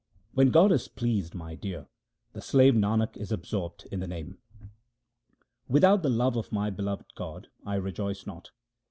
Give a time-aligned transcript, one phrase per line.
[0.33, 1.85] When God is pleased, my dear,
[2.33, 4.39] the slave Nanak is ab sorbed in the Name.
[5.67, 8.49] Without the love of my beloved God, I rejoice not.